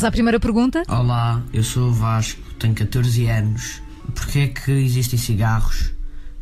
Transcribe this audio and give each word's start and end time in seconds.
Vamos 0.00 0.04
à 0.04 0.10
primeira 0.10 0.40
pergunta. 0.40 0.82
Olá, 0.88 1.42
eu 1.52 1.62
sou 1.62 1.88
o 1.88 1.92
Vasco, 1.92 2.40
tenho 2.58 2.74
14 2.74 3.26
anos. 3.26 3.82
Porquê 4.14 4.38
é 4.38 4.48
que 4.48 4.70
existem 4.70 5.18
cigarros 5.18 5.92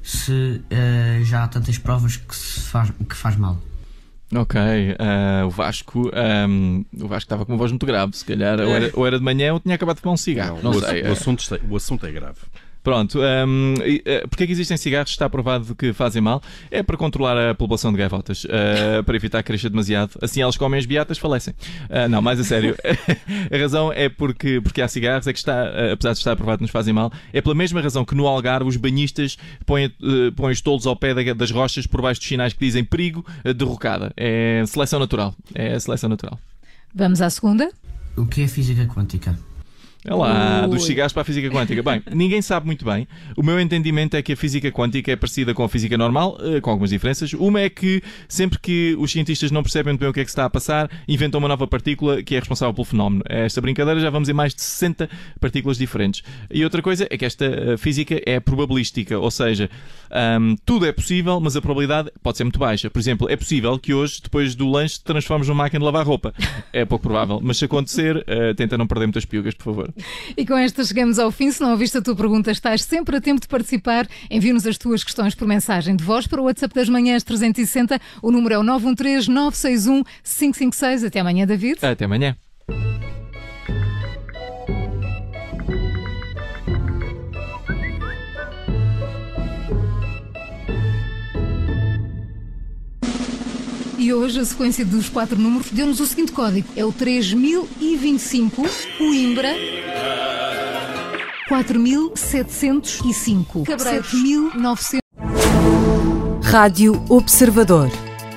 se 0.03 0.33
uh, 0.33 1.25
já 1.25 1.45
há 1.45 1.49
tantas 1.49 1.77
provas 1.77 2.17
que, 2.17 2.37
se 2.37 2.61
faz, 2.61 2.91
que 2.91 3.16
faz 3.16 3.36
mal? 3.36 3.59
Ok, 4.34 4.61
uh, 4.61 5.46
o 5.46 5.50
Vasco 5.50 6.11
um, 6.48 6.84
o 7.00 7.09
Vasco 7.09 7.25
estava 7.25 7.46
com 7.46 7.52
uma 7.52 7.59
voz 7.59 7.72
muito 7.72 7.86
grave, 7.86 8.14
se 8.14 8.25
calhar, 8.25 8.61
ou 8.61 8.68
era, 8.68 8.90
ou 8.93 9.06
era 9.06 9.18
de 9.18 9.25
manhã 9.25 9.54
ou 9.54 9.61
tinha 9.61 9.75
acabado 9.75 9.96
de 9.96 10.02
fumar 10.02 10.14
um 10.14 10.18
cigarro. 10.18 10.61
Não, 10.62 10.70
o, 10.70 10.80
sei. 10.80 11.02
O 11.02 11.12
assunto, 11.12 11.61
o 11.68 11.77
assunto 11.77 12.06
é 12.06 12.12
grave. 12.12 12.38
Pronto, 12.83 13.19
um, 13.19 13.75
uh, 13.75 14.29
porque 14.29 14.45
é 14.45 14.47
que 14.47 14.53
existem 14.53 14.77
cigarros? 14.77 15.11
Está 15.11 15.29
provado 15.29 15.75
que 15.75 15.93
fazem 15.93 16.23
mal. 16.23 16.43
É 16.71 16.83
para 16.83 16.97
controlar 16.97 17.51
a 17.51 17.55
população 17.55 17.93
de 17.93 17.99
gaivotas, 17.99 18.45
uh, 18.45 19.03
para 19.05 19.17
evitar 19.17 19.43
que 19.43 19.49
cresça 19.49 19.69
demasiado. 19.69 20.13
Assim 20.23 20.41
elas 20.41 20.57
comem 20.57 20.79
as 20.79 20.86
beatas, 20.86 21.19
falecem. 21.19 21.55
Uh, 21.91 22.09
não, 22.09 22.22
mais 22.22 22.41
a 22.41 22.45
sério. 22.45 22.77
a 23.53 23.57
razão 23.57 23.93
é 23.93 24.09
porque, 24.09 24.61
porque 24.61 24.83
há 24.83 24.89
cigarros, 24.89 25.27
é 25.27 25.33
que 25.33 25.39
está, 25.39 25.64
uh, 25.64 25.93
apesar 25.93 26.13
de 26.13 26.19
estar 26.19 26.36
provado 26.36 26.59
que 26.59 26.63
nos 26.63 26.71
fazem 26.71 26.93
mal, 26.93 27.13
é 27.33 27.41
pela 27.41 27.55
mesma 27.55 27.81
razão 27.81 28.05
que 28.05 28.14
no 28.14 28.27
Algarve 28.27 28.69
os 28.69 28.77
banhistas 28.77 29.36
põem, 29.67 29.86
uh, 29.86 30.33
põem 30.35 30.53
os 30.53 30.61
tolos 30.61 30.86
ao 30.86 30.97
pé 30.97 31.14
da, 31.14 31.35
das 31.35 31.50
rochas 31.50 31.86
por 31.86 32.03
baixo 32.03 32.20
dos 32.20 32.28
sinais 32.28 32.53
que 32.53 32.64
dizem 32.64 32.84
perigo, 32.84 33.25
uh, 33.45 33.55
derrocada. 33.55 34.12
É 34.17 34.62
seleção 34.67 34.98
natural. 34.98 35.34
É 35.55 35.78
seleção 35.78 36.08
natural. 36.08 36.39
Vamos 36.95 37.20
à 37.20 37.31
segunda. 37.31 37.70
O 38.17 38.27
que 38.27 38.42
é 38.42 38.48
física 38.48 38.86
quântica? 38.86 39.39
É 40.05 40.14
lá, 40.14 40.62
Ui. 40.62 40.70
dos 40.70 40.84
cigarros 40.84 41.12
para 41.12 41.22
a 41.22 41.25
física 41.25 41.50
quântica. 41.50 41.83
Bem, 41.83 42.02
ninguém 42.14 42.41
sabe 42.41 42.66
muito 42.66 42.84
bem. 42.84 43.06
O 43.36 43.42
meu 43.42 43.58
entendimento 43.61 44.16
é 44.16 44.22
que 44.22 44.33
a 44.33 44.36
física 44.36 44.70
quântica 44.70 45.11
é 45.11 45.16
parecida 45.16 45.52
com 45.52 45.64
a 45.64 45.69
física 45.69 45.98
normal, 45.98 46.38
eh, 46.41 46.61
com 46.61 46.70
algumas 46.70 46.91
diferenças. 46.91 47.33
Uma 47.33 47.61
é 47.61 47.69
que 47.69 48.00
sempre 48.28 48.58
que 48.61 48.97
os 48.98 49.11
cientistas 49.11 49.50
não 49.50 49.62
percebem 49.62 49.92
muito 49.92 50.00
bem 50.00 50.08
o 50.08 50.12
que 50.12 50.20
é 50.20 50.24
que 50.24 50.30
está 50.30 50.44
a 50.44 50.50
passar, 50.50 50.88
inventam 51.08 51.40
uma 51.40 51.48
nova 51.48 51.66
partícula 51.66 52.22
que 52.22 52.36
é 52.36 52.38
responsável 52.38 52.72
pelo 52.72 52.84
fenómeno. 52.84 53.22
Esta 53.28 53.60
brincadeira 53.60 53.98
já 53.98 54.08
vamos 54.08 54.28
em 54.28 54.32
mais 54.32 54.55
de 54.55 54.62
60 54.62 55.10
partículas 55.40 55.77
diferentes. 55.77 56.22
E 56.50 56.62
outra 56.62 56.80
coisa 56.80 57.06
é 57.10 57.18
que 57.18 57.24
esta 57.24 57.44
eh, 57.44 57.77
física 57.77 58.20
é 58.24 58.38
probabilística, 58.38 59.18
ou 59.18 59.30
seja, 59.33 59.68
ahm, 60.10 60.55
tudo 60.64 60.86
é 60.86 60.92
possível, 60.92 61.40
mas 61.40 61.56
a 61.56 61.60
probabilidade 61.60 62.10
pode 62.22 62.36
ser 62.36 62.44
muito 62.44 62.58
baixa. 62.58 62.88
Por 62.88 63.00
exemplo, 63.00 63.28
é 63.28 63.36
possível 63.36 63.77
que 63.78 63.92
hoje, 63.92 64.20
depois 64.22 64.55
do 64.55 64.70
lanche, 64.70 65.00
transformes 65.02 65.48
numa 65.48 65.64
máquina 65.64 65.80
de 65.80 65.84
lavar 65.84 66.06
roupa. 66.06 66.33
É 66.72 66.84
pouco 66.84 67.02
provável, 67.02 67.40
mas 67.42 67.58
se 67.58 67.64
acontecer, 67.64 68.22
eh, 68.27 68.55
tenta 68.55 68.78
não 68.78 68.86
perder 68.86 69.06
muitas 69.06 69.24
piugas, 69.24 69.55
por 69.55 69.64
favor. 69.64 69.88
E 70.36 70.47
com 70.47 70.56
esta 70.56 70.84
chegamos 70.84 71.19
ao 71.19 71.31
fim. 71.31 71.50
Se 71.50 71.61
não 71.61 71.70
ouviste 71.72 71.98
a 71.98 72.03
tua 72.03 72.14
pergunta, 72.14 72.50
estás 72.50 72.83
sempre 72.83 73.17
a 73.17 73.20
tempo 73.20 73.41
de 73.41 73.48
participar. 73.48 74.06
Envia-nos 74.30 74.67
as 74.67 74.78
tuas 74.78 75.03
questões 75.03 75.34
por 75.34 75.47
mensagem 75.47 75.97
de 75.97 76.05
voz 76.05 76.27
para 76.27 76.41
o 76.41 76.45
WhatsApp 76.45 76.75
das 76.75 76.89
Manhãs 76.89 77.22
360. 77.22 78.00
O 78.22 78.30
número 78.30 78.55
é 78.55 78.58
o 78.58 78.62
913 78.62 79.30
961 79.30 80.05
556. 80.22 81.05
Até 81.05 81.20
amanhã, 81.20 81.47
David. 81.47 81.84
Até 81.84 82.05
amanhã. 82.05 82.36
E 93.98 94.14
hoje 94.14 94.38
a 94.38 94.44
sequência 94.44 94.84
dos 94.84 95.08
quatro 95.08 95.36
números 95.36 95.72
deu-nos 95.72 95.98
o 95.98 96.06
seguinte 96.06 96.30
código: 96.30 96.68
é 96.77 96.84
o 96.84 96.92
3025 96.92 98.62
Coimbra. 98.96 99.48
4705 101.48 103.64
Cabreiros. 103.64 104.10
7900 104.10 105.00
Rádio 106.44 107.02
Observador. 107.08 107.90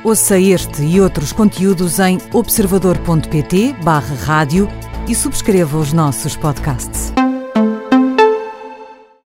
Ouça 0.04 0.40
este 0.40 0.82
e 0.82 1.00
outros 1.00 1.32
conteúdos 1.32 2.00
em 2.00 2.18
observador.pt/barra 2.34 4.16
rádio 4.16 4.68
e 5.08 5.14
subscreva 5.14 5.78
os 5.78 5.94
nossos 5.94 6.36
podcasts. 6.36 7.14